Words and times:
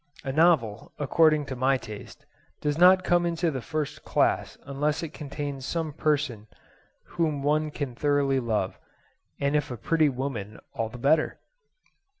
A 0.23 0.31
novel, 0.31 0.91
according 0.97 1.45
to 1.45 1.55
my 1.55 1.77
taste, 1.77 2.25
does 2.59 2.75
not 2.75 3.03
come 3.03 3.23
into 3.23 3.51
the 3.51 3.61
first 3.61 4.03
class 4.03 4.57
unless 4.63 5.03
it 5.03 5.13
contains 5.13 5.63
some 5.63 5.93
person 5.93 6.47
whom 7.05 7.43
one 7.43 7.69
can 7.69 7.93
thoroughly 7.93 8.39
love, 8.39 8.79
and 9.39 9.55
if 9.55 9.69
a 9.69 9.77
pretty 9.77 10.09
woman 10.09 10.59
all 10.73 10.89
the 10.89 10.97
better. 10.97 11.37